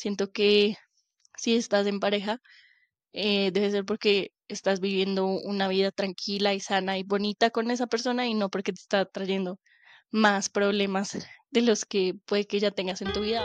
[0.00, 0.76] Siento que
[1.36, 2.40] si estás en pareja,
[3.12, 7.86] eh, debe ser porque estás viviendo una vida tranquila y sana y bonita con esa
[7.86, 9.60] persona y no porque te está trayendo
[10.10, 11.18] más problemas
[11.50, 13.44] de los que puede que ya tengas en tu vida.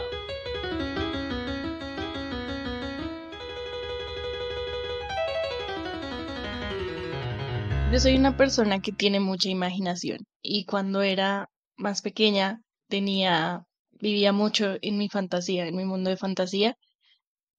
[7.92, 13.66] Yo soy una persona que tiene mucha imaginación y cuando era más pequeña tenía,
[14.00, 16.76] vivía mucho en mi fantasía, en mi mundo de fantasía.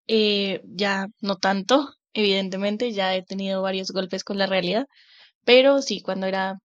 [0.07, 4.87] Eh, ya no tanto, evidentemente, ya he tenido varios golpes con la realidad,
[5.45, 6.59] pero sí, cuando era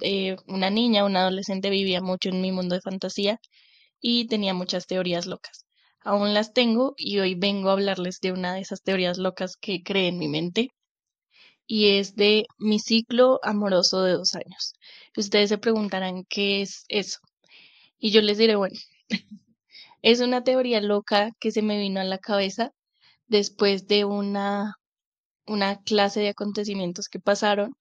[0.00, 3.40] eh, una niña, una adolescente, vivía mucho en mi mundo de fantasía
[4.00, 5.66] y tenía muchas teorías locas.
[6.00, 9.82] Aún las tengo y hoy vengo a hablarles de una de esas teorías locas que
[9.82, 10.70] creé en mi mente
[11.66, 14.74] y es de mi ciclo amoroso de dos años.
[15.16, 17.18] Ustedes se preguntarán qué es eso.
[17.98, 18.76] Y yo les diré, bueno,
[20.02, 22.72] es una teoría loca que se me vino a la cabeza
[23.26, 24.76] después de una,
[25.46, 27.74] una clase de acontecimientos que pasaron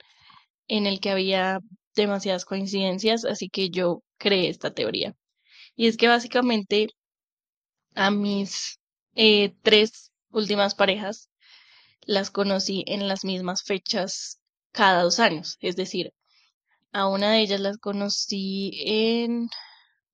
[0.68, 1.60] en el que había
[1.96, 5.16] demasiadas coincidencias, así que yo creé esta teoría.
[5.76, 6.90] Y es que básicamente
[7.96, 8.80] a mis
[9.16, 11.30] eh, tres últimas parejas
[12.02, 15.58] las conocí en las mismas fechas cada dos años.
[15.62, 16.14] Es decir,
[16.92, 19.50] a una de ellas las conocí en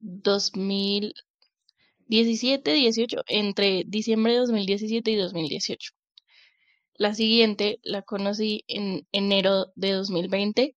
[0.01, 5.93] 2017, 18, entre diciembre de 2017 y 2018.
[6.95, 10.75] La siguiente la conocí en enero de 2020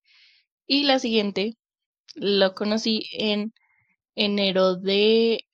[0.67, 1.57] y la siguiente
[2.15, 3.53] la conocí en
[4.15, 5.47] enero de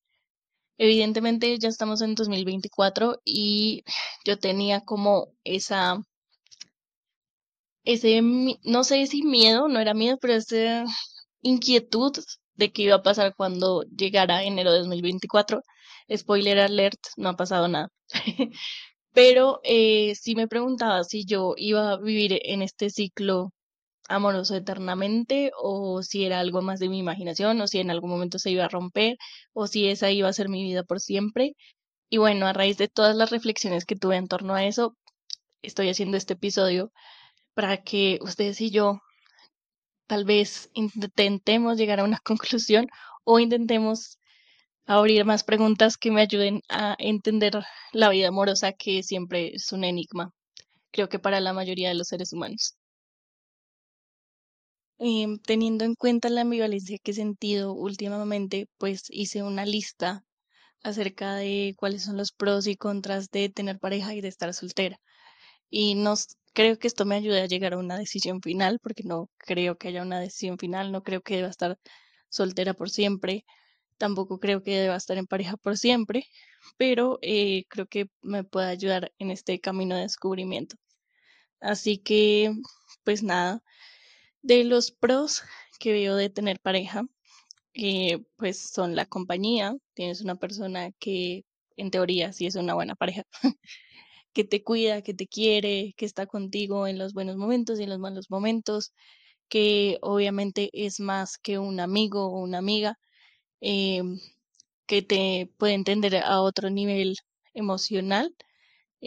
[0.79, 3.85] evidentemente ya estamos en 2024 y
[4.25, 5.99] yo tenía como esa,
[7.85, 10.85] ese, no sé si miedo, no era miedo, pero esa
[11.43, 12.13] inquietud
[12.55, 15.63] de qué iba a pasar cuando llegara enero de 2024.
[16.15, 17.89] Spoiler alert, no ha pasado nada.
[19.13, 23.53] Pero eh, sí me preguntaba si yo iba a vivir en este ciclo
[24.09, 28.39] amoroso eternamente o si era algo más de mi imaginación o si en algún momento
[28.39, 29.17] se iba a romper
[29.53, 31.55] o si esa iba a ser mi vida por siempre.
[32.11, 34.97] Y bueno, a raíz de todas las reflexiones que tuve en torno a eso,
[35.63, 36.93] estoy haciendo este episodio
[37.55, 39.01] para que ustedes y yo
[40.07, 42.89] tal vez intentemos llegar a una conclusión
[43.25, 44.19] o intentemos
[44.87, 49.85] abrir más preguntas que me ayuden a entender la vida amorosa, que siempre es un
[49.85, 50.33] enigma,
[50.93, 52.77] creo que para la mayoría de los seres humanos.
[54.99, 60.25] Em, teniendo en cuenta la ambivalencia que he sentido últimamente, pues hice una lista
[60.83, 65.01] acerca de cuáles son los pros y contras de tener pareja y de estar soltera.
[65.71, 66.15] Y no
[66.55, 69.89] creo que esto me ayude a llegar a una decisión final, porque no creo que
[69.89, 71.79] haya una decisión final, no creo que deba estar
[72.29, 73.45] soltera por siempre
[73.99, 76.25] Tampoco creo que deba estar en pareja por siempre,
[76.79, 80.77] pero eh, creo que me puede ayudar en este camino de descubrimiento.
[81.61, 82.53] Así que,
[83.05, 83.63] pues nada,
[84.47, 85.43] de los pros
[85.81, 87.05] que veo de tener pareja,
[87.75, 89.77] eh, pues son la compañía.
[89.95, 91.45] Tienes una persona que,
[91.77, 93.25] en teoría, sí es una buena pareja,
[94.35, 97.91] que te cuida, que te quiere, que está contigo en los buenos momentos y en
[97.91, 98.93] los malos momentos,
[99.49, 102.99] que obviamente es más que un amigo o una amiga,
[103.63, 104.03] eh,
[104.87, 107.17] que te puede entender a otro nivel
[107.55, 108.35] emocional,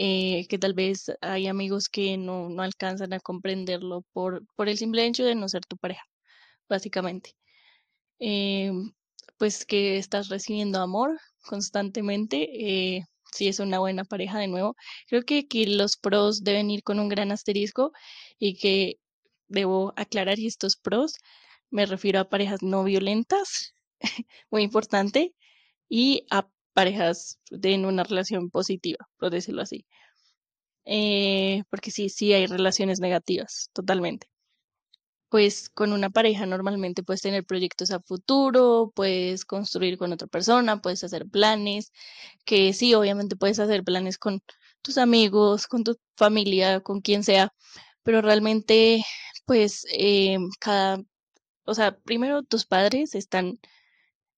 [0.01, 4.77] eh, que tal vez hay amigos que no, no alcanzan a comprenderlo por, por el
[4.77, 6.03] simple hecho de no ser tu pareja,
[6.69, 7.35] básicamente.
[8.19, 8.71] Eh,
[9.37, 12.49] pues que estás recibiendo amor constantemente,
[12.97, 14.75] eh, si es una buena pareja de nuevo.
[15.07, 17.91] Creo que, que los pros deben ir con un gran asterisco
[18.39, 18.99] y que
[19.49, 21.15] debo aclarar y estos pros
[21.71, 23.73] me refiero a parejas no violentas,
[24.51, 25.35] muy importante,
[25.89, 29.85] y a parejas en una relación positiva, por decirlo así.
[30.85, 34.27] Eh, porque sí, sí hay relaciones negativas, totalmente.
[35.29, 40.81] Pues con una pareja normalmente puedes tener proyectos a futuro, puedes construir con otra persona,
[40.81, 41.91] puedes hacer planes,
[42.45, 44.39] que sí, obviamente puedes hacer planes con
[44.81, 47.53] tus amigos, con tu familia, con quien sea,
[48.03, 49.03] pero realmente,
[49.45, 51.01] pues, eh, cada,
[51.65, 53.59] o sea, primero tus padres están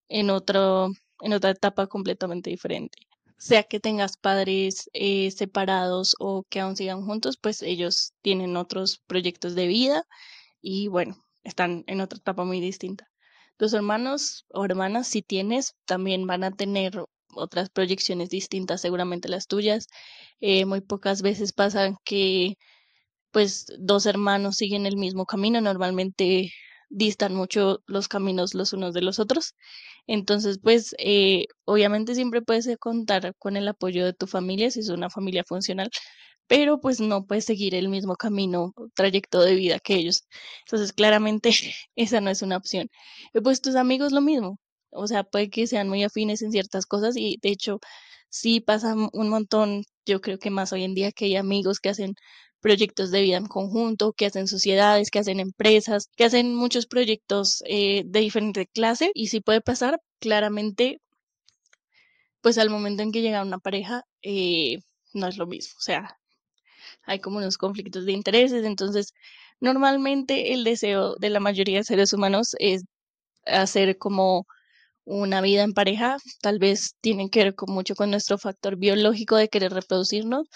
[0.09, 0.89] en otro,
[1.21, 2.99] en otra etapa completamente diferente.
[3.37, 9.01] Sea que tengas padres eh, separados o que aún sigan juntos, pues ellos tienen otros
[9.07, 10.05] proyectos de vida
[10.61, 13.07] y bueno, están en otra etapa muy distinta.
[13.57, 17.03] Tus hermanos o hermanas, si tienes, también van a tener
[17.35, 19.87] otras proyecciones distintas, seguramente las tuyas.
[20.39, 22.57] Eh, muy pocas veces pasa que
[23.31, 25.61] pues dos hermanos siguen el mismo camino.
[25.61, 26.51] Normalmente
[26.89, 29.55] distan mucho los caminos los unos de los otros.
[30.07, 34.89] Entonces, pues, eh, obviamente siempre puedes contar con el apoyo de tu familia si es
[34.89, 35.89] una familia funcional,
[36.47, 40.23] pero pues no puedes seguir el mismo camino, trayecto de vida que ellos.
[40.65, 41.51] Entonces, claramente
[41.95, 42.89] esa no es una opción.
[43.33, 44.59] Y pues tus amigos lo mismo,
[44.91, 47.79] o sea, puede que sean muy afines en ciertas cosas y de hecho
[48.31, 51.89] sí pasa un montón, yo creo que más hoy en día que hay amigos que
[51.89, 52.15] hacen
[52.61, 57.63] proyectos de vida en conjunto, que hacen sociedades, que hacen empresas, que hacen muchos proyectos
[57.67, 61.01] eh, de diferente clase y si puede pasar claramente,
[62.41, 64.79] pues al momento en que llega una pareja, eh,
[65.13, 66.17] no es lo mismo, o sea,
[67.03, 69.13] hay como unos conflictos de intereses, entonces
[69.59, 72.83] normalmente el deseo de la mayoría de seres humanos es
[73.45, 74.45] hacer como
[75.11, 79.35] una vida en pareja, tal vez tienen que ver con mucho con nuestro factor biológico
[79.37, 80.47] de querer reproducirnos,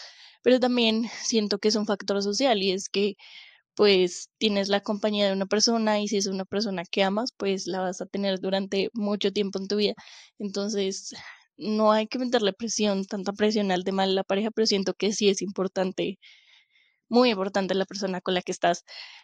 [0.44, 3.16] pero también siento que es un factor social y es que
[3.76, 7.68] pues tienes la compañía de una persona y si es una persona que amas, pues
[7.68, 9.94] la vas a tener durante mucho tiempo en tu vida.
[10.40, 11.14] Entonces,
[11.58, 15.12] no hay que meterle presión, tanta presión al tema de la pareja, pero siento que
[15.14, 16.20] sí es importante,
[17.10, 18.84] muy importante la persona con la que estás,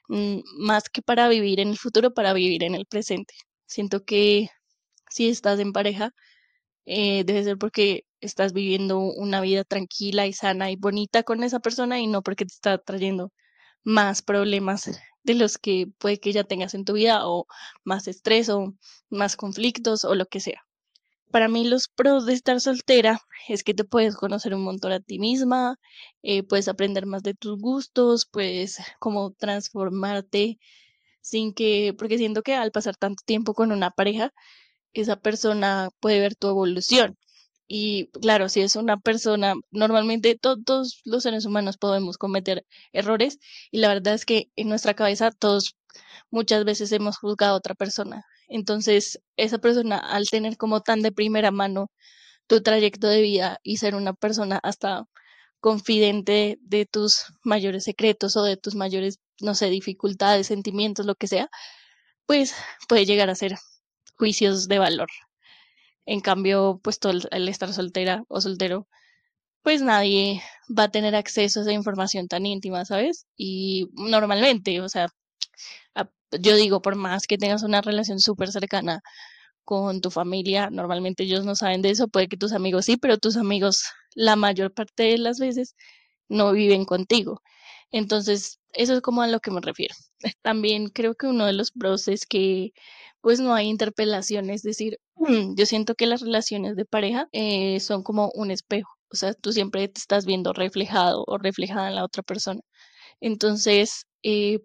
[0.10, 3.34] mm, más que para vivir en el futuro, para vivir en el presente.
[3.68, 4.50] Siento que
[5.12, 6.14] si estás en pareja,
[6.86, 11.60] eh, debe ser porque estás viviendo una vida tranquila y sana y bonita con esa
[11.60, 13.32] persona y no porque te está trayendo
[13.84, 14.90] más problemas
[15.24, 17.46] de los que puede que ya tengas en tu vida o
[17.84, 18.74] más estrés o
[19.10, 20.62] más conflictos o lo que sea.
[21.32, 25.00] Para mí los pros de estar soltera es que te puedes conocer un montón a
[25.00, 25.78] ti misma,
[26.24, 30.60] eh, puedes aprender más de tus gustos, puedes como transformarte
[31.22, 34.34] sin que, porque siento que al pasar tanto tiempo con una pareja,
[34.94, 37.18] esa persona puede ver tu evolución.
[37.68, 43.40] Y claro, si es una persona, normalmente todos los seres humanos podemos cometer errores
[43.72, 45.78] y la verdad es que en nuestra cabeza todos
[46.32, 48.26] muchas veces hemos juzgado a otra persona.
[48.50, 51.92] Entonces, esa persona al tener como tan de primera mano
[52.48, 55.06] tu trayecto de vida y ser una persona hasta
[55.62, 61.28] confidente de tus mayores secretos o de tus mayores, no sé, dificultades, sentimientos, lo que
[61.28, 61.50] sea,
[62.26, 62.54] pues
[62.90, 63.56] puede llegar a ser
[64.22, 65.10] juicios de valor.
[66.06, 68.88] En cambio, pues todo el, estar soltera o soltero,
[69.64, 70.44] pues nadie
[70.78, 73.26] va a tener acceso a esa información tan íntima, ¿sabes?
[73.36, 75.08] Y normalmente, o sea,
[76.40, 79.02] yo digo, por más que tengas una relación súper cercana
[79.66, 83.18] con tu familia, normalmente ellos no saben de eso, puede que tus amigos sí, pero
[83.18, 85.76] tus amigos la mayor parte de las veces
[86.30, 87.42] no viven contigo.
[87.92, 89.96] Entonces, eso es como a lo que me refiero.
[90.42, 92.72] También creo que uno de los pros es que
[93.22, 94.98] pues no hay interpelación, es decir,
[95.56, 99.54] yo siento que las relaciones de pareja eh, son como un espejo, o sea, tú
[99.54, 102.62] siempre te estás viendo reflejado o reflejada en la otra persona.
[103.22, 104.60] Entonces, eh,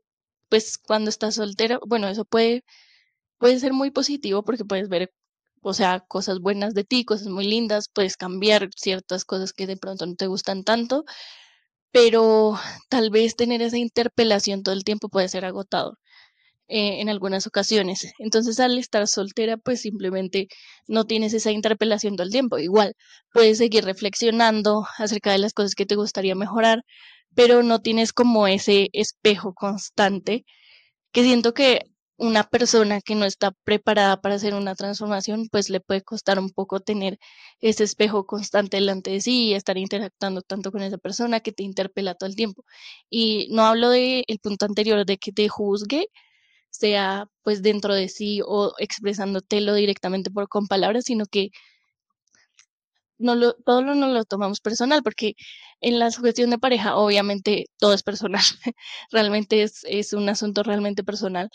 [0.51, 2.65] pues cuando estás soltera, bueno, eso puede,
[3.39, 5.13] puede ser muy positivo porque puedes ver,
[5.63, 9.77] o sea, cosas buenas de ti, cosas muy lindas, puedes cambiar ciertas cosas que de
[9.77, 11.05] pronto no te gustan tanto,
[11.97, 12.59] pero
[12.91, 15.97] tal vez tener esa interpelación todo el tiempo puede ser agotador.
[16.69, 18.13] Eh, en algunas ocasiones.
[18.19, 20.49] Entonces, al estar soltera, pues simplemente
[20.89, 22.59] no tienes esa interpelación todo el tiempo.
[22.59, 22.95] Igual,
[23.33, 26.83] puedes seguir reflexionando acerca de las cosas que te gustaría mejorar,
[27.35, 30.45] pero no tienes como ese espejo constante
[31.13, 31.83] que siento que
[32.19, 36.51] una persona que no está preparada para hacer una transformación, pues le puede costar un
[36.51, 37.19] poco tener
[37.61, 41.63] ese espejo constante delante de sí y estar interactuando tanto con esa persona que te
[41.63, 42.65] interpela todo el tiempo.
[43.11, 46.09] Y no hablo del el punto anterior de que te juzgue,
[46.71, 51.51] sea pues dentro de sí o expresándotelo directamente por con palabras, sino que
[53.19, 55.35] no lo, todo lo, no lo tomamos personal, porque
[55.81, 58.43] en la sujeción de pareja obviamente todo es personal,
[59.11, 61.51] realmente es, es un asunto realmente personal,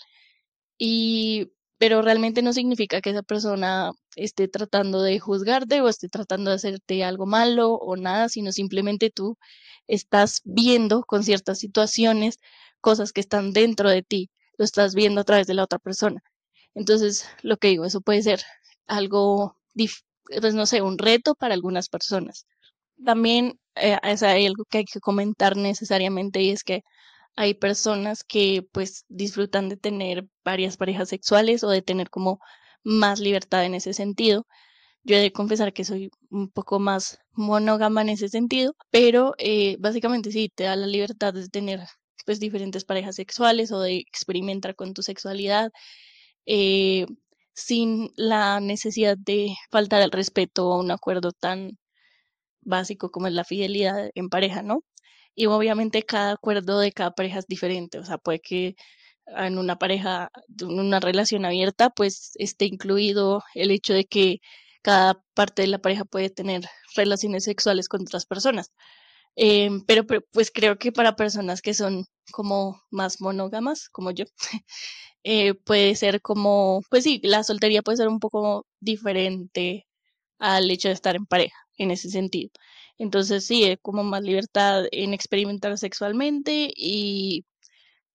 [0.84, 6.50] y, pero realmente no significa que esa persona esté tratando de juzgarte o esté tratando
[6.50, 9.38] de hacerte algo malo o nada, sino simplemente tú
[9.88, 12.40] estás viendo con ciertas situaciones
[12.82, 16.22] cosas que están dentro de ti lo estás viendo a través de la otra persona.
[16.74, 18.42] Entonces, lo que digo, eso puede ser
[18.88, 19.58] algo,
[20.42, 22.48] pues no sé, un reto para algunas personas.
[23.06, 26.82] También eh, hay algo que hay que comentar necesariamente y es que
[27.36, 32.40] hay personas que pues disfrutan de tener varias parejas sexuales o de tener como
[32.84, 34.48] más libertad en ese sentido.
[35.04, 39.78] Yo he de confesar que soy un poco más monógama en ese sentido, pero eh,
[39.80, 41.82] básicamente sí, te da la libertad de tener
[42.26, 45.72] pues diferentes parejas sexuales o de experimentar con tu sexualidad
[46.46, 47.06] eh,
[47.54, 51.78] sin la necesidad de faltar el respeto a un acuerdo tan
[52.62, 54.84] básico como es la fidelidad en pareja, ¿no?
[55.38, 58.76] Y obviamente cada acuerdo de cada pareja es diferente, o sea, puede que
[59.28, 64.40] en una pareja, en una relación abierta, pues esté incluido el hecho de que
[64.84, 66.64] cada parte de la pareja puede tener
[66.96, 68.72] relaciones sexuales con otras personas.
[69.36, 74.26] Em, pero, pues creo que para personas que son como más monógamas, como yo,
[75.26, 79.88] eh, puede ser como, pues sí, la soltería puede ser un poco diferente
[80.40, 82.52] al hecho de estar en pareja, en ese sentido.
[83.02, 87.46] Entonces sí, es como más libertad en experimentar sexualmente y,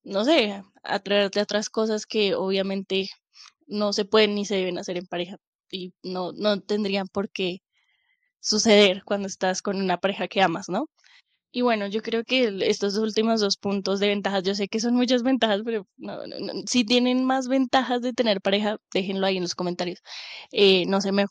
[0.04, 3.08] no sé, atraerte a otras cosas que obviamente
[3.66, 5.38] no se pueden ni se deben hacer en pareja
[5.72, 7.62] y no, no tendrían por qué
[8.40, 10.88] suceder cuando estás con una pareja que amas, ¿no?
[11.52, 14.94] Y bueno, yo creo que estos últimos dos puntos de ventajas, yo sé que son
[14.94, 15.86] muchas ventajas, pero
[16.66, 20.02] si tienen más ventajas de tener pareja, déjenlo ahí en los comentarios.
[20.52, 21.24] Eh, no se me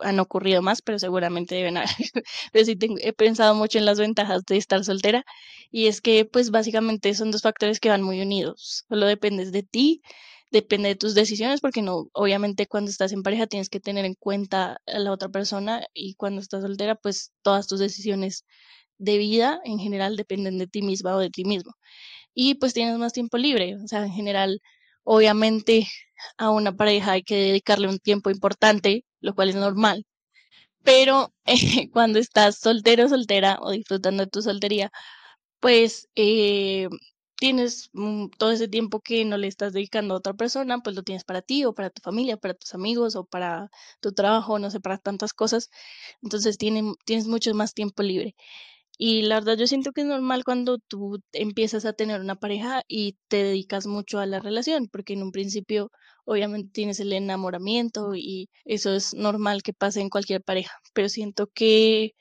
[0.00, 1.88] han ocurrido más, pero seguramente deben haber.
[2.52, 5.24] pero sí he pensado mucho en las ventajas de estar soltera
[5.70, 8.84] y es que pues básicamente son dos factores que van muy unidos.
[8.88, 10.02] Solo dependes de ti,
[10.52, 14.14] depende de tus decisiones, porque no, obviamente cuando estás en pareja tienes que tener en
[14.14, 18.44] cuenta a la otra persona y cuando estás soltera, pues todas tus decisiones
[19.02, 21.72] de vida en general dependen de ti misma o de ti mismo.
[22.34, 24.60] Y pues tienes más tiempo libre, o sea, en general,
[25.04, 25.88] obviamente
[26.38, 30.06] a una pareja hay que dedicarle un tiempo importante, lo cual es normal.
[30.84, 31.32] Pero
[31.92, 34.90] cuando estás soltero o soltera o disfrutando de tu soltería,
[35.60, 36.88] pues eh,
[37.36, 37.90] tienes
[38.38, 41.42] todo ese tiempo que no le estás dedicando a otra persona, pues lo tienes para
[41.42, 44.98] ti o para tu familia, para tus amigos o para tu trabajo, no sé, para
[44.98, 45.70] tantas cosas.
[46.22, 48.36] Entonces tienes mucho más tiempo libre.
[48.98, 52.82] Y la verdad yo siento que es normal cuando tú empiezas a tener una pareja
[52.88, 55.90] y te dedicas mucho a la relación, porque en un principio
[56.24, 61.48] obviamente tienes el enamoramiento y eso es normal que pase en cualquier pareja, pero siento
[61.52, 62.12] que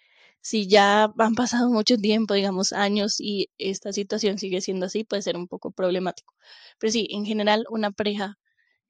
[0.42, 5.22] si ya han pasado mucho tiempo, digamos años, y esta situación sigue siendo así, puede
[5.22, 6.34] ser un poco problemático.
[6.80, 8.38] Pero sí, en general una pareja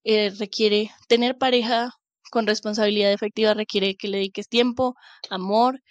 [0.04, 1.92] eh, requiere, tener pareja
[2.32, 4.96] con responsabilidad efectiva requiere que le dediques tiempo,
[5.30, 5.82] amor,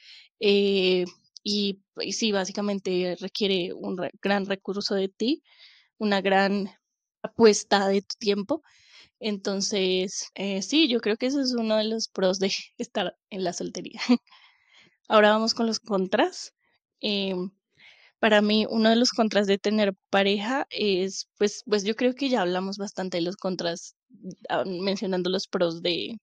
[0.40, 1.04] eh,
[1.42, 1.82] y,
[2.12, 5.42] sí, básicamente requiere un gran recurso de ti,
[5.98, 6.70] una gran
[7.22, 8.62] apuesta de tu tiempo.
[9.20, 13.44] Entonces, eh, sí, yo creo que eso es uno de los pros de estar en
[13.44, 14.00] la soltería.
[15.08, 16.54] Ahora vamos con los contras.
[17.00, 17.50] Em,
[18.20, 22.28] para mí, uno de los contras de tener pareja es, pues, pues yo creo que
[22.30, 23.96] ya hablamos bastante de los contras,
[24.50, 26.18] ah, mencionando los pros de,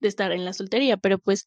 [0.00, 1.46] de estar en la soltería, pero pues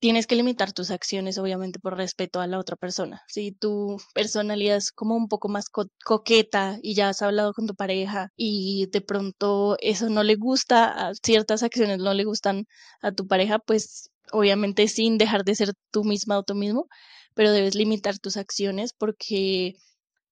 [0.00, 3.22] tienes que limitar tus acciones, obviamente, por respeto a la otra persona.
[3.28, 5.66] Si tu personalidad es como un poco más
[6.04, 11.12] coqueta y ya has hablado con tu pareja y de pronto eso no le gusta,
[11.22, 12.64] ciertas acciones no le gustan
[13.02, 16.86] a tu pareja, pues obviamente sin dejar de ser tú misma o tú mismo,
[17.34, 19.74] pero debes limitar tus acciones porque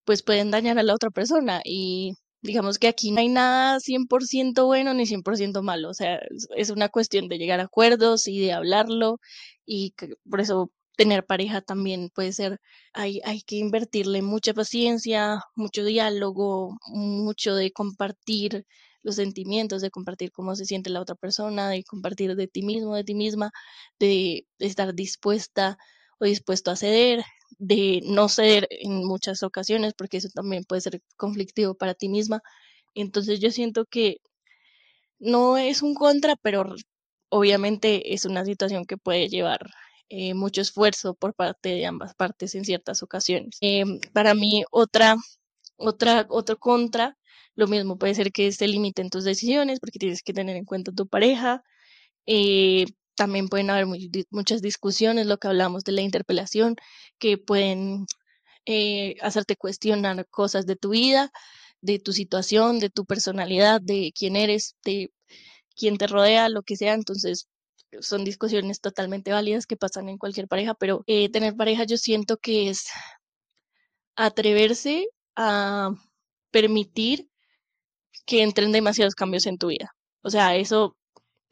[0.05, 4.67] pues pueden dañar a la otra persona y digamos que aquí no hay nada 100%
[4.67, 6.21] bueno ni 100% malo, o sea,
[6.57, 9.19] es una cuestión de llegar a acuerdos y de hablarlo
[9.67, 9.95] y
[10.29, 12.61] por eso tener pareja también puede ser,
[12.93, 18.67] hay, hay que invertirle mucha paciencia, mucho diálogo, mucho de compartir
[19.03, 22.97] los sentimientos, de compartir cómo se siente la otra persona, de compartir de ti mismo,
[22.97, 23.53] de ti misma,
[24.01, 25.79] de estar dispuesta
[26.21, 27.25] o dispuesto a ceder,
[27.59, 32.43] de no ceder en muchas ocasiones, porque eso también puede ser conflictivo para ti misma.
[32.95, 34.19] Entonces yo siento que
[35.19, 36.65] no es un contra, pero
[37.31, 39.71] obviamente es una situación que puede llevar
[40.09, 43.59] eh, mucho esfuerzo por parte de ambas partes en ciertas ocasiones.
[43.61, 45.17] Eh, para mí, otra,
[45.77, 47.17] otra, otro contra,
[47.55, 50.93] lo mismo puede ser que se limiten tus decisiones porque tienes que tener en cuenta
[50.93, 51.63] tu pareja.
[52.27, 52.87] Eh,
[53.19, 53.87] también pueden haber
[54.31, 56.77] muchas discusiones, lo que hablamos de la interpelación,
[57.19, 58.07] que pueden
[59.23, 61.31] hacerte cuestionar cosas de tu vida,
[61.81, 65.11] de tu situación, de tu personalidad, de quién eres, de
[65.77, 66.95] quién te rodea, lo que sea.
[66.95, 67.49] Entonces,
[68.01, 72.37] son discusiones totalmente válidas que pasan en cualquier pareja, pero eh, tener pareja yo siento
[72.37, 72.87] que es
[74.17, 75.91] atreverse a
[76.51, 77.29] permitir
[78.27, 79.95] que entren demasiados cambios en tu vida.
[80.23, 80.98] O sea, eso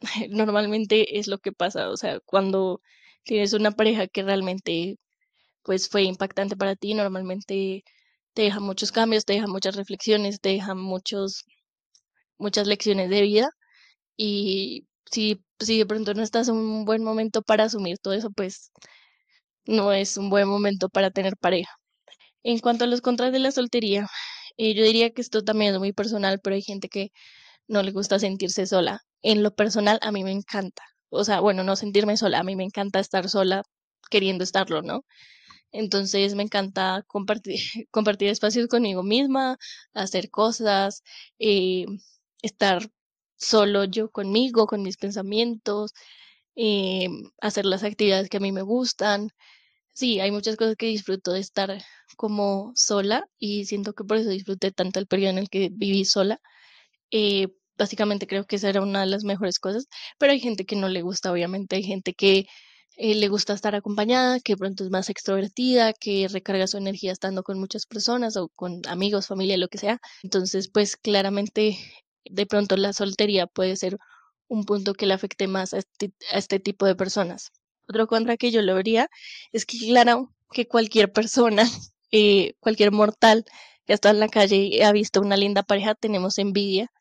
[0.29, 1.89] normalmente es lo que pasa.
[1.89, 2.81] O sea, cuando
[3.23, 4.97] tienes una pareja que realmente
[5.63, 6.93] pues fue impactante para ti.
[6.95, 7.83] Normalmente
[8.33, 11.45] te deja muchos cambios, te deja muchas reflexiones, te deja muchos,
[12.37, 13.49] muchas lecciones de vida.
[14.17, 18.31] Y si, si de pronto no estás en un buen momento para asumir todo eso,
[18.31, 18.71] pues
[19.65, 21.71] no es un buen momento para tener pareja.
[22.43, 24.07] En cuanto a los contras de la soltería,
[24.57, 27.11] eh, yo diría que esto también es muy personal, pero hay gente que
[27.67, 29.01] no le gusta sentirse sola.
[29.21, 30.83] En lo personal, a mí me encanta.
[31.09, 33.63] O sea, bueno, no sentirme sola, a mí me encanta estar sola
[34.09, 35.05] queriendo estarlo, ¿no?
[35.71, 37.59] Entonces me encanta compartir,
[37.91, 39.57] compartir espacios conmigo misma,
[39.93, 41.03] hacer cosas,
[41.39, 41.85] eh,
[42.41, 42.89] estar
[43.37, 45.93] solo yo conmigo, con mis pensamientos,
[46.55, 47.07] eh,
[47.41, 49.29] hacer las actividades que a mí me gustan.
[49.93, 51.83] Sí, hay muchas cosas que disfruto de estar
[52.17, 56.05] como sola y siento que por eso disfruté tanto el periodo en el que viví
[56.05, 56.39] sola.
[57.11, 60.75] Eh, básicamente creo que esa era una de las mejores cosas, pero hay gente que
[60.75, 62.47] no le gusta, obviamente, hay gente que
[62.97, 67.43] eh, le gusta estar acompañada, que pronto es más extrovertida, que recarga su energía estando
[67.43, 69.99] con muchas personas o con amigos, familia, lo que sea.
[70.23, 71.77] Entonces, pues claramente
[72.25, 73.97] de pronto la soltería puede ser
[74.47, 77.51] un punto que le afecte más a este, este tipo de personas.
[77.87, 79.09] Otro contra que yo lo vería
[79.51, 81.63] es que claro que cualquier persona,
[82.11, 83.45] eh, cualquier mortal
[83.85, 86.91] que ha estado en la calle y ha visto una linda pareja, tenemos envidia.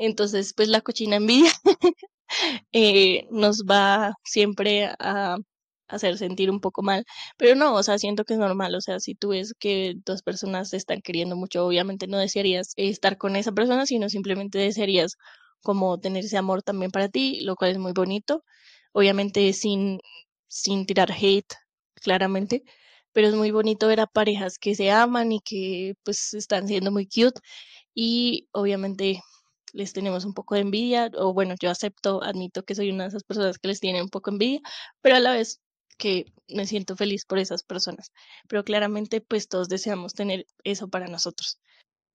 [0.00, 1.52] Entonces, pues la cochina envidia
[2.72, 5.38] eh, nos va siempre a
[5.88, 7.04] hacer sentir un poco mal,
[7.36, 10.22] pero no, o sea, siento que es normal, o sea, si tú ves que dos
[10.22, 15.16] personas se están queriendo mucho, obviamente no desearías estar con esa persona, sino simplemente desearías
[15.62, 18.44] como tener ese amor también para ti, lo cual es muy bonito,
[18.92, 20.00] obviamente sin,
[20.48, 21.54] sin tirar hate,
[21.96, 22.62] claramente,
[23.12, 26.92] pero es muy bonito ver a parejas que se aman y que pues están siendo
[26.92, 27.40] muy cute
[27.94, 29.20] y obviamente
[29.72, 33.08] les tenemos un poco de envidia, o bueno, yo acepto, admito que soy una de
[33.10, 34.60] esas personas que les tiene un poco envidia,
[35.02, 35.60] pero a la vez
[35.98, 38.10] que me siento feliz por esas personas.
[38.48, 41.58] Pero claramente, pues todos deseamos tener eso para nosotros.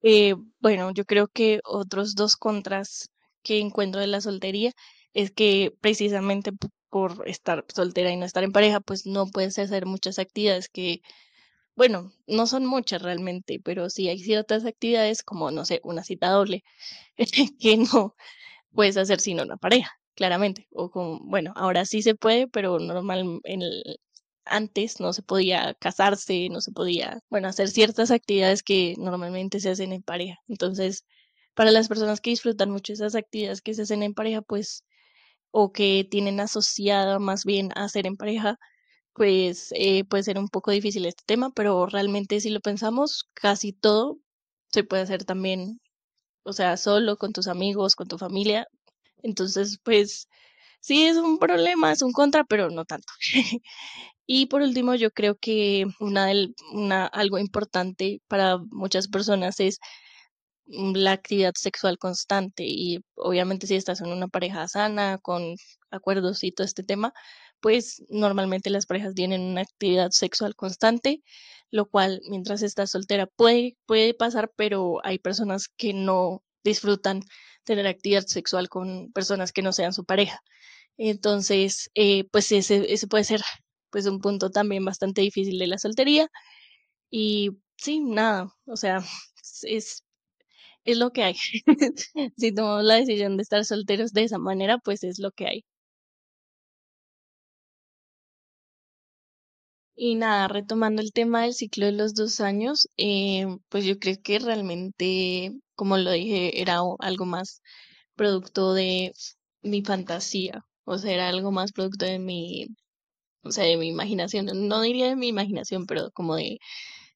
[0.02, 3.10] Eh, bueno, yo creo que otros dos contras
[3.44, 4.72] que encuentro de la soltería
[5.14, 6.52] es que precisamente
[6.90, 11.02] por estar soltera y no estar en pareja, pues no puedes hacer muchas actividades que,
[11.76, 16.30] bueno, no son muchas realmente, pero sí hay ciertas actividades como, no sé, una cita
[16.30, 16.64] doble,
[17.60, 18.16] que no
[18.74, 20.68] puedes hacer sin una pareja, claramente.
[20.74, 23.42] O con, bueno, ahora sí se puede, pero normal
[24.46, 29.70] antes no se podía casarse, no se podía, bueno, hacer ciertas actividades que normalmente se
[29.72, 30.38] hacen en pareja.
[30.48, 31.06] Entonces,
[31.56, 34.84] para las personas que disfrutan mucho esas actividades que se hacen en pareja, pues,
[35.52, 38.60] o que tienen asociada más bien a hacer en pareja,
[39.16, 43.74] pues eh, puede ser un poco difícil este tema, pero realmente si lo pensamos, casi
[43.74, 44.20] todo
[44.72, 45.80] se puede hacer también,
[46.44, 48.68] o sea, solo, con tus amigos, con tu familia.
[49.24, 50.28] Entonces, pues
[50.82, 53.08] sí es un problema, es un contra, pero no tanto.
[54.28, 59.80] y por último, yo creo que una, del, una algo importante para muchas personas es
[60.68, 65.56] mm, la actividad sexual constante y obviamente si estás en una pareja sana, con
[65.92, 67.14] acuerdos y todo este tema,
[67.66, 71.24] pues normalmente las parejas tienen una actividad sexual constante,
[71.72, 77.22] lo cual mientras estás soltera puede, puede pasar, pero hay personas que no disfrutan
[77.64, 80.42] tener actividad sexual con personas que no sean su pareja.
[80.98, 83.42] Entonces, eh, pues ese, ese puede ser
[83.90, 86.28] pues un punto también bastante difícil de la soltería.
[87.12, 89.04] Y sí, nada, o sea,
[89.64, 90.04] es,
[90.86, 91.36] es lo que hay.
[92.38, 95.66] si tomamos la decisión de estar solteros de esa manera, pues es lo que hay.
[99.96, 104.18] Y nada, retomando el tema del ciclo de los dos años, eh, pues yo creo
[104.22, 107.62] que realmente, como lo dije, era algo más
[108.16, 109.14] producto de
[109.62, 112.68] mi fantasía, o sea, era algo más producto de mi,
[113.44, 116.60] o sea, de mi imaginación, no diría de mi imaginación, pero como de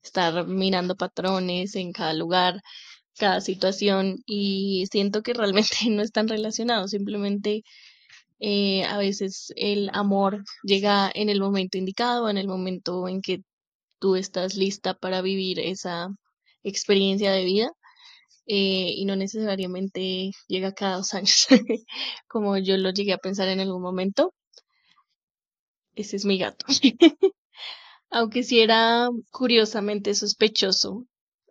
[0.04, 2.62] estar mirando patrones en cada lugar,
[3.18, 7.64] cada situación, y siento que realmente no están relacionados, simplemente
[8.40, 13.42] eh, a veces el amor llega en el momento indicado, en el momento en que
[14.00, 16.10] tú estás lista para vivir esa
[16.64, 17.72] experiencia de vida
[18.48, 21.48] eh, y no necesariamente llega cada dos años,
[22.28, 24.34] como yo lo llegué a pensar en algún momento.
[25.96, 26.66] Ese es mi gato.
[28.12, 31.06] Aunque sí era curiosamente sospechoso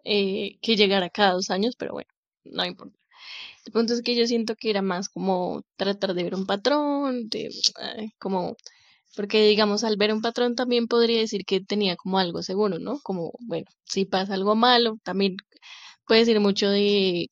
[0.05, 2.11] eh, que llegara cada dos años, pero bueno,
[2.45, 2.98] no importa.
[3.69, 7.29] El punto es que yo siento que era más como tratar de ver un patrón,
[7.29, 7.51] de
[8.19, 8.57] como
[9.15, 13.01] porque digamos al ver un patrón también podría decir que tenía como algo seguro, ¿no?
[13.03, 15.37] Como, bueno, si pasa algo malo, también
[16.07, 17.29] puede decir mucho de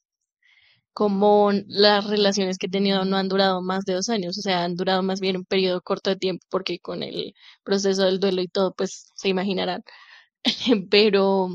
[0.93, 4.65] como las relaciones que he tenido no han durado más de dos años, o sea,
[4.65, 8.43] han durado más bien un periodo corto de tiempo porque con el proceso del duelo
[8.43, 9.83] y todo, pues se imaginarán.
[10.91, 11.49] Pero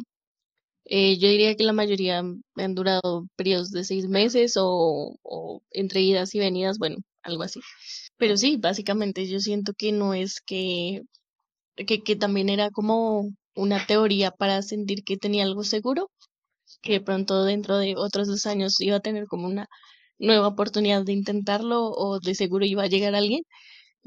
[0.94, 5.18] eh, yo diría que la mayoría han durado periodos de seis meses o,
[5.72, 7.62] entre idas y venidas, bueno, algo así.
[8.18, 11.04] Pero sí, básicamente yo siento que no es que,
[11.76, 16.12] que, también era como una teoría para sentir que tenía algo seguro,
[16.82, 19.68] que pronto dentro de otros dos años iba a tener como una
[20.20, 23.44] nueva oportunidad de intentarlo o de seguro iba a llegar alguien.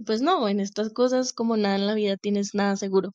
[0.07, 3.13] Pues no, en estas cosas como nada en la vida tienes nada seguro.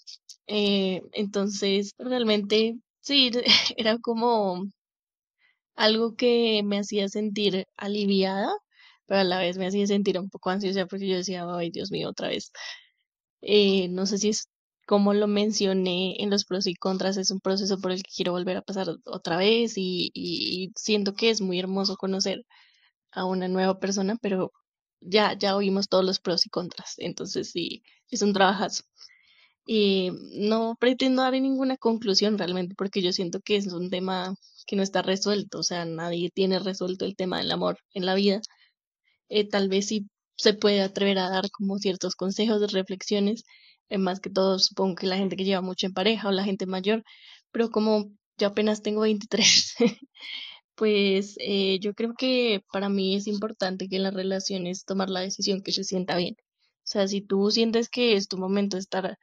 [0.48, 3.32] Eh, entonces, realmente sí,
[3.78, 4.66] era como
[5.76, 8.52] algo que me hacía sentir aliviada,
[9.06, 11.92] pero a la vez me hacía sentir un poco ansiosa porque yo decía, ay Dios
[11.92, 12.52] mío, otra vez.
[13.42, 14.50] Eh, no sé si es
[14.88, 18.34] como lo mencioné en los pros y contras, es un proceso por el que quiero
[18.34, 22.46] volver a pasar otra vez y, y siento que es muy hermoso conocer
[23.12, 24.52] a una nueva persona, pero
[25.02, 28.84] ya, ya oímos todos los pros y contras, entonces sí, es un trabajazo.
[29.72, 34.34] Y no pretendo dar ninguna conclusión realmente, porque yo siento que es un tema
[34.66, 38.16] que no está resuelto, o sea, nadie tiene resuelto el tema del amor en la
[38.16, 38.42] vida.
[39.30, 43.44] Eh, tal vez sí se puede atrever a dar como ciertos consejos, reflexiones,
[43.90, 46.44] eh, más que todo supongo que la gente que lleva mucho en pareja o la
[46.46, 47.04] gente mayor,
[47.52, 49.76] pero como yo apenas tengo 23,
[50.76, 55.20] pues eh, yo creo que para mí es importante que en las relaciones tomar la
[55.22, 56.36] decisión que se sienta bien.
[56.40, 59.18] O sea, si tú sientes que es tu momento de estar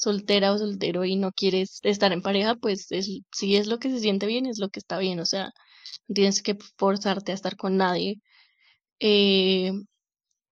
[0.00, 3.90] soltera o soltero y no quieres estar en pareja, pues es, si es lo que
[3.90, 5.20] se siente bien, es lo que está bien.
[5.20, 5.52] O sea,
[6.08, 8.20] no tienes que forzarte a estar con nadie.
[9.00, 9.72] Eh,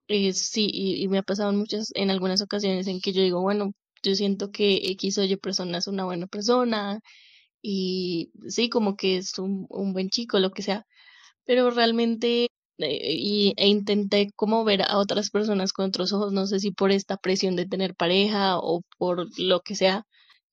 [0.08, 3.22] eh, sí, y, y me ha pasado en muchas, en algunas ocasiones en que yo
[3.22, 7.00] digo, bueno, yo siento que X o Y persona es una buena persona
[7.62, 10.86] y sí, como que es un, buen chico, lo que sea,
[11.44, 16.60] pero realmente y, e intenté como ver a otras personas con otros ojos, no sé
[16.60, 20.06] si por esta presión de tener pareja o por lo que sea,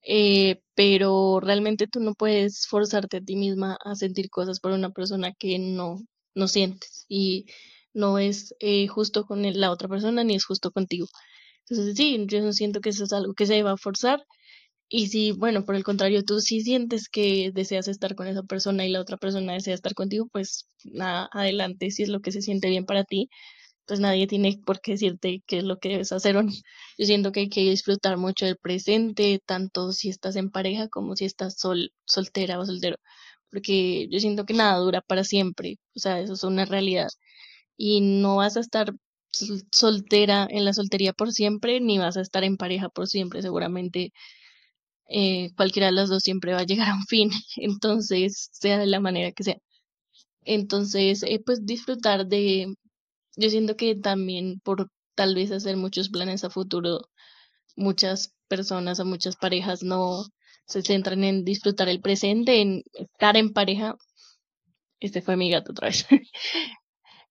[0.04, 4.92] eh, pero realmente tú no puedes forzarte a ti misma a sentir cosas por una
[4.92, 5.98] persona que no,
[6.36, 7.46] no sientes y
[7.94, 11.08] no es eh, justo con la otra persona ni es justo contigo.
[11.68, 14.24] Entonces sí, yo siento que eso es algo que se va a forzar
[14.90, 18.86] y si, bueno, por el contrario, tú sí sientes que deseas estar con esa persona
[18.86, 22.42] y la otra persona desea estar contigo, pues nada, adelante, si es lo que se
[22.42, 23.30] siente bien para ti,
[23.86, 26.36] pues nadie tiene por qué decirte qué es lo que debes hacer.
[26.98, 31.16] Yo siento que hay que disfrutar mucho del presente, tanto si estás en pareja como
[31.16, 32.98] si estás sol, soltera o soltero,
[33.52, 37.10] porque yo siento que nada dura para siempre, o sea, eso es una realidad.
[37.78, 38.94] Y no vas a estar
[39.72, 44.14] soltera en la soltería por siempre, ni vas a estar en pareja por siempre, seguramente
[45.10, 48.88] eh, cualquiera de las dos siempre va a llegar a un fin, entonces, sea de
[48.88, 49.58] la manera que sea.
[50.44, 52.76] Entonces, eh, pues disfrutar de,
[53.38, 57.02] yo siento que también por tal vez hacer muchos planes a futuro,
[57.76, 60.26] muchas personas o muchas parejas no
[60.68, 63.96] se centran en disfrutar el presente, en estar en pareja.
[65.00, 66.06] Este fue mi gato otra vez.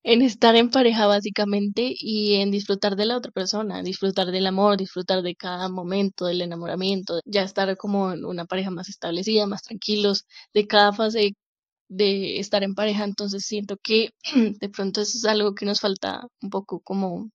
[0.04, 4.76] en estar en pareja básicamente y en disfrutar de la otra persona, disfrutar del amor,
[4.78, 9.62] disfrutar de cada momento del enamoramiento, ya estar como en una pareja más establecida, más
[9.62, 11.32] tranquilos, de cada fase
[11.88, 14.10] de estar en pareja, entonces siento que
[14.60, 17.30] de pronto eso es algo que nos falta un poco como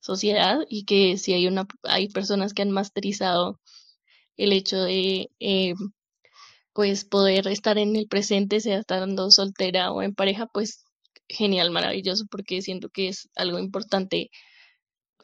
[0.00, 3.60] sociedad y que si hay una hay personas que han masterizado
[4.36, 5.74] el hecho de eh,
[6.72, 10.84] pues poder estar en el presente, sea estando soltera o en pareja, pues
[11.28, 14.30] genial, maravilloso, porque siento que es algo importante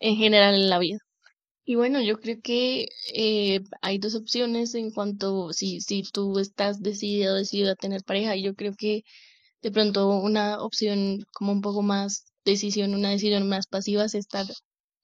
[0.00, 0.98] en general en la vida.
[1.66, 6.82] Y bueno, yo creo que eh, hay dos opciones en cuanto si, si tú estás
[6.82, 9.02] decidido, decidido a tener pareja, yo creo que
[9.62, 14.46] de pronto una opción como un poco más decisión, una decisión más pasiva es estar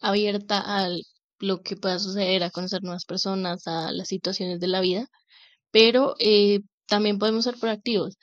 [0.01, 0.91] abierta a
[1.39, 5.07] lo que pueda suceder, a conocer nuevas personas, a las situaciones de la vida,
[5.71, 8.17] pero eh, también podemos ser proactivos.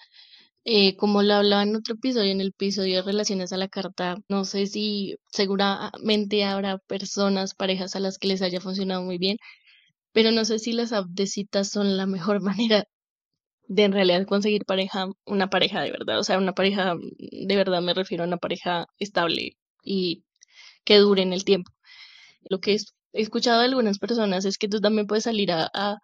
[0.70, 4.18] Eh, como lo hablaba en otro episodio, en el episodio de Relaciones a la Carta,
[4.28, 9.38] no sé si seguramente habrá personas, parejas a las que les haya funcionado muy bien,
[10.14, 12.86] pero no sé si las apps de citas son la mejor manera
[13.68, 17.82] de en realidad conseguir pareja, una pareja de verdad, o sea, una pareja de verdad
[17.82, 20.24] me refiero a una pareja estable y
[20.86, 21.72] que dure en el tiempo.
[22.50, 22.80] Lo que he
[23.22, 25.98] escuchado de algunas personas es que tú también puedes salir a, a,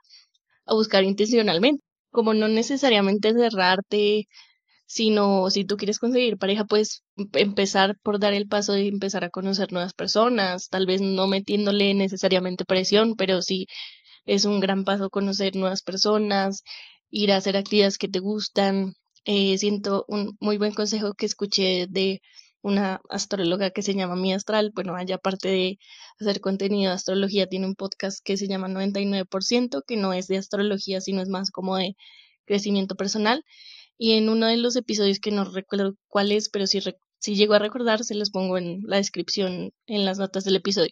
[0.65, 4.28] a buscar intencionalmente, como no necesariamente cerrarte
[4.86, 9.30] sino si tú quieres conseguir pareja, puedes empezar por dar el paso de empezar a
[9.30, 13.67] conocer nuevas personas, tal vez no metiéndole necesariamente presión, pero sí
[14.26, 16.63] es un gran paso conocer nuevas personas,
[17.10, 21.88] ir a hacer actividades que te gustan, Eh, siento un muy buen consejo que escuché
[21.89, 22.22] de
[22.62, 24.72] una astróloga que se llama Mi Astral.
[24.76, 25.78] Bueno, allá aparte de
[26.19, 30.38] hacer contenido de astrología, tiene un podcast que se llama 99%, que no es de
[30.38, 31.96] astrología, sino es más como de
[32.46, 33.43] crecimiento personal.
[33.97, 36.79] Y en uno de los episodios que no recuerdo cuál es, pero si,
[37.19, 40.91] si llego a recordar, se los pongo en la descripción, en las notas del episodio.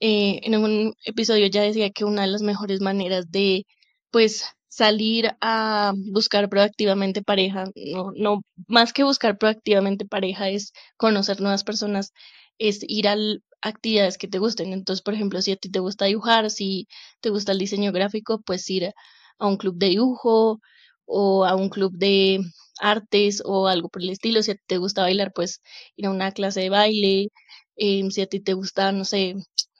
[0.00, 3.66] Eh, en un episodio ya decía que una de las mejores maneras de,
[4.10, 11.40] pues, salir a buscar proactivamente pareja, no, no, más que buscar proactivamente pareja es conocer
[11.40, 12.12] nuevas personas,
[12.58, 13.16] es ir a
[13.62, 14.72] actividades que te gusten.
[14.72, 16.86] Entonces, por ejemplo, si a ti te gusta dibujar, si
[17.20, 18.92] te gusta el diseño gráfico, pues ir
[19.38, 20.60] a un club de dibujo
[21.08, 22.40] o a un club de
[22.80, 24.42] artes o algo por el estilo.
[24.42, 25.60] Si a ti te gusta bailar, pues
[25.96, 27.28] ir a una clase de baile.
[27.76, 29.34] Em, si a ti te gusta, no sé,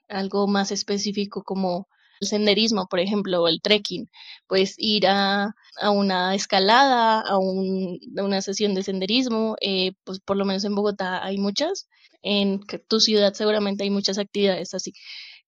[0.08, 1.88] algo más específico como
[2.20, 4.08] el senderismo, por ejemplo, o el trekking,
[4.48, 10.20] pues ir a, a una escalada, a, un, a, una sesión de senderismo, eh, pues
[10.20, 11.88] por lo menos en Bogotá hay muchas,
[12.22, 14.92] en tu ciudad seguramente hay muchas actividades así,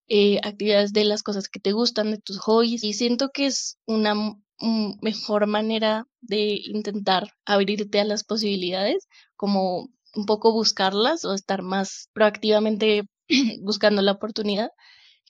[0.07, 3.77] eh, actividades de las cosas que te gustan, de tus hobbies, y siento que es
[3.85, 4.13] una
[5.01, 12.09] mejor manera de intentar abrirte a las posibilidades, como un poco buscarlas o estar más
[12.13, 13.03] proactivamente
[13.61, 14.69] buscando la oportunidad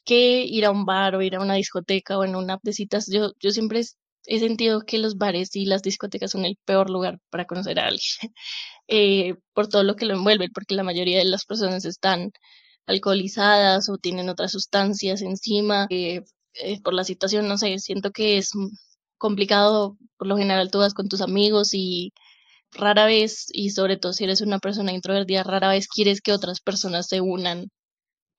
[0.06, 3.08] que ir a un bar o ir a una discoteca o en una de citas.
[3.12, 3.82] Yo, yo siempre
[4.26, 7.88] he sentido que los bares y las discotecas son el peor lugar para conocer a
[7.88, 8.02] alguien,
[8.88, 12.32] eh, por todo lo que lo envuelve, porque la mayoría de las personas están
[12.88, 16.24] alcoholizadas o tienen otras sustancias encima, eh,
[16.56, 18.52] eh, por la situación, no sé, siento que es
[19.22, 22.14] complicado, por lo general tú vas con tus amigos y
[22.74, 26.62] rara vez, y sobre todo si eres una persona introvertida, rara vez quieres que otras
[26.62, 27.70] personas se unan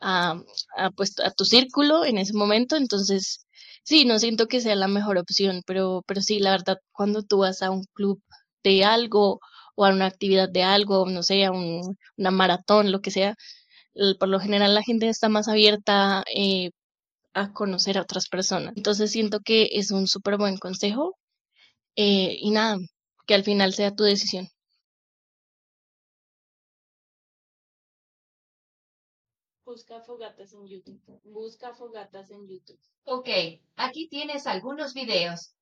[0.01, 0.41] a,
[0.77, 3.47] a, pues, a tu círculo en ese momento, entonces
[3.85, 7.39] sí, no siento que sea la mejor opción, pero, pero sí, la verdad, cuando tú
[7.39, 8.23] vas a un club
[8.65, 9.41] de algo
[9.77, 13.37] o a una actividad de algo, no sé, a un, una maratón, lo que sea,
[14.19, 16.71] por lo general la gente está más abierta eh,
[17.35, 18.75] a conocer a otras personas.
[18.77, 21.17] Entonces siento que es un súper buen consejo
[21.97, 22.79] eh, y nada,
[23.27, 24.49] que al final sea tu decisión.
[29.65, 31.01] Busca fogatas en YouTube.
[31.25, 32.81] Busca fogatas en YouTube.
[33.05, 33.29] Ok,
[33.77, 35.55] aquí tienes algunos videos.